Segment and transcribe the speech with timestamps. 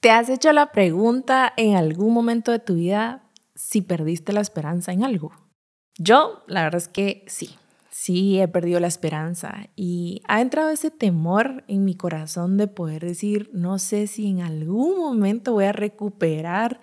[0.00, 3.22] ¿Te has hecho la pregunta en algún momento de tu vida
[3.54, 5.30] si perdiste la esperanza en algo?
[5.98, 7.58] Yo, la verdad es que sí,
[7.90, 13.04] sí he perdido la esperanza y ha entrado ese temor en mi corazón de poder
[13.04, 16.80] decir, no sé si en algún momento voy a recuperar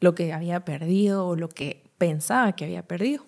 [0.00, 3.26] lo que había perdido o lo que pensaba que había perdido.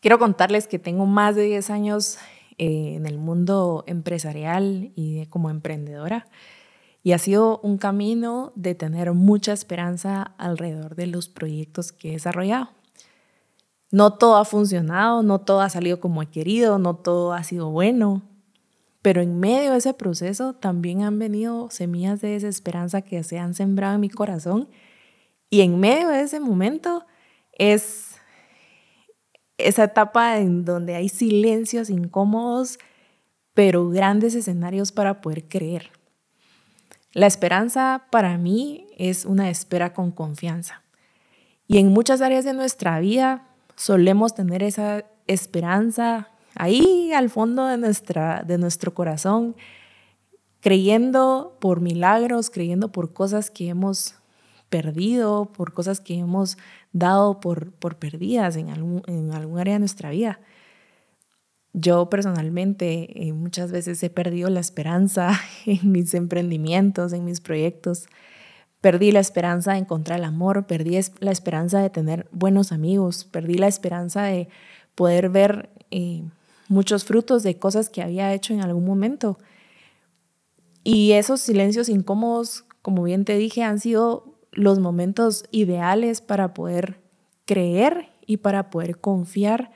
[0.00, 2.18] Quiero contarles que tengo más de 10 años
[2.58, 6.26] eh, en el mundo empresarial y como emprendedora
[7.02, 12.12] y ha sido un camino de tener mucha esperanza alrededor de los proyectos que he
[12.12, 12.70] desarrollado.
[13.90, 17.70] No todo ha funcionado, no todo ha salido como he querido, no todo ha sido
[17.70, 18.22] bueno,
[19.02, 23.54] pero en medio de ese proceso también han venido semillas de desesperanza que se han
[23.54, 24.68] sembrado en mi corazón
[25.48, 27.04] y en medio de ese momento
[27.52, 28.16] es
[29.58, 32.78] esa etapa en donde hay silencios incómodos,
[33.54, 35.90] pero grandes escenarios para poder creer.
[37.12, 40.82] La esperanza para mí es una espera con confianza.
[41.66, 47.78] Y en muchas áreas de nuestra vida solemos tener esa esperanza ahí al fondo de,
[47.78, 49.56] nuestra, de nuestro corazón,
[50.60, 54.14] creyendo por milagros, creyendo por cosas que hemos
[54.68, 56.58] perdido, por cosas que hemos
[56.92, 60.40] dado por, por perdidas en algún, en algún área de nuestra vida.
[61.72, 68.06] Yo personalmente eh, muchas veces he perdido la esperanza en mis emprendimientos, en mis proyectos.
[68.80, 73.54] Perdí la esperanza de encontrar el amor, perdí la esperanza de tener buenos amigos, perdí
[73.54, 74.48] la esperanza de
[74.94, 76.24] poder ver eh,
[76.68, 79.38] muchos frutos de cosas que había hecho en algún momento.
[80.82, 87.00] Y esos silencios incómodos, como bien te dije, han sido los momentos ideales para poder
[87.44, 89.72] creer y para poder confiar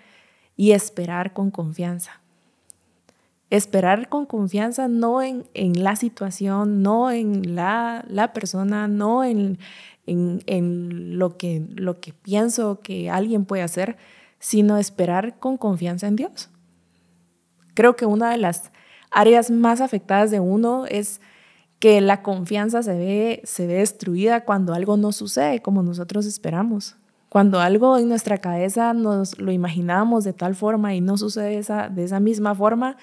[0.56, 2.20] y esperar con confianza.
[3.50, 9.58] Esperar con confianza no en, la situación, no en la, persona, no en,
[10.06, 13.96] en, lo, que, lo que pienso que alguien puede hacer,
[14.38, 16.50] sino esperar con confianza en Dios.
[17.74, 18.70] Creo que una de las
[19.10, 21.20] áreas más afectadas de uno es
[21.78, 26.96] que la confianza se ve, se ve destruida cuando algo no sucede como nosotros esperamos.
[27.34, 31.88] Cuando algo en nuestra cabeza nos lo imaginamos de tal forma y no sucede esa,
[31.88, 32.96] de esa misma forma,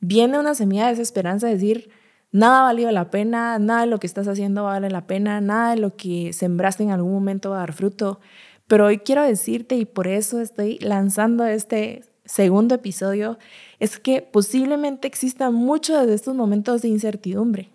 [0.00, 1.88] viene una semilla de desesperanza de decir,
[2.32, 5.80] nada valió la pena, nada de lo que estás haciendo vale la pena, nada de
[5.80, 8.18] lo que sembraste en algún momento va a dar fruto.
[8.66, 13.38] Pero hoy quiero decirte, y por eso estoy lanzando este segundo episodio,
[13.78, 17.68] es que posiblemente existan muchos de estos momentos de incertidumbre,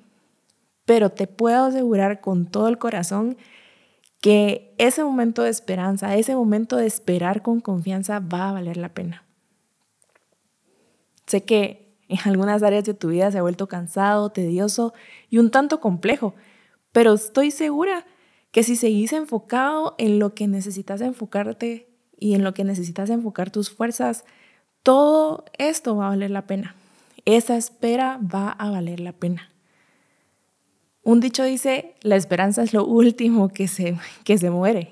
[0.84, 3.38] pero te puedo asegurar con todo el corazón
[4.22, 8.94] que ese momento de esperanza, ese momento de esperar con confianza va a valer la
[8.94, 9.24] pena.
[11.28, 14.94] Sé que en algunas áreas de tu vida se ha vuelto cansado, tedioso
[15.30, 16.36] y un tanto complejo,
[16.92, 18.06] pero estoy segura
[18.52, 23.52] que si seguís enfocado en lo que necesitas enfocarte y en lo que necesitas enfocar
[23.52, 24.26] tus fuerzas,
[24.84, 26.76] todo esto va a valer la pena.
[27.26, 29.52] Esa espera va a valer la pena.
[31.08, 33.96] Un dicho dice, la esperanza es lo último que se,
[34.26, 34.92] que se muere.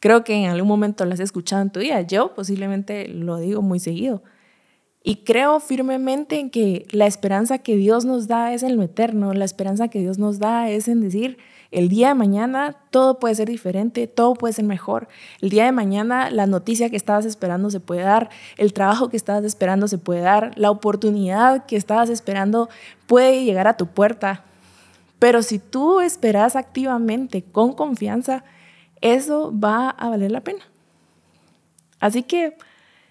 [0.00, 2.00] Creo que en algún momento lo has escuchado en tu vida.
[2.00, 4.22] Yo posiblemente lo digo muy seguido.
[5.02, 9.34] Y creo firmemente en que la esperanza que Dios nos da es en lo eterno.
[9.34, 11.36] La esperanza que Dios nos da es en decir,
[11.70, 15.08] el día de mañana todo puede ser diferente, todo puede ser mejor.
[15.42, 19.18] El día de mañana la noticia que estabas esperando se puede dar, el trabajo que
[19.18, 22.70] estabas esperando se puede dar, la oportunidad que estabas esperando
[23.06, 24.42] puede llegar a tu puerta.
[25.18, 28.44] Pero si tú esperas activamente, con confianza,
[29.00, 30.64] eso va a valer la pena.
[32.00, 32.56] Así que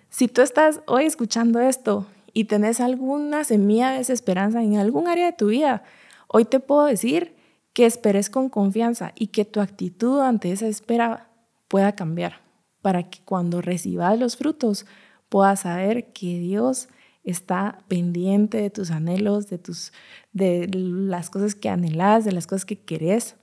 [0.09, 5.25] si tú estás hoy escuchando esto y tenés alguna semilla de desesperanza en algún área
[5.25, 5.83] de tu vida,
[6.27, 7.35] hoy te puedo decir
[7.73, 11.29] que esperes con confianza y que tu actitud ante esa espera
[11.67, 12.41] pueda cambiar
[12.83, 14.85] para que cuando recibas los frutos
[15.29, 16.89] puedas saber que Dios
[17.23, 19.93] está pendiente de tus anhelos, de, tus,
[20.33, 23.35] de las cosas que anhelas, de las cosas que querés.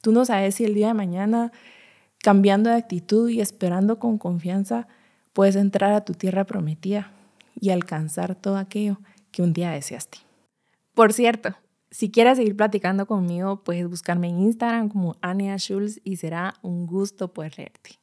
[0.00, 1.52] Tú no sabes si el día de mañana,
[2.22, 4.88] cambiando de actitud y esperando con confianza,
[5.32, 7.12] puedes entrar a tu tierra prometida
[7.60, 8.98] y alcanzar todo aquello
[9.30, 10.18] que un día deseaste.
[10.94, 11.54] Por cierto,
[11.90, 16.86] si quieres seguir platicando conmigo, puedes buscarme en Instagram como Ania Schulz y será un
[16.86, 17.98] gusto poder leerte.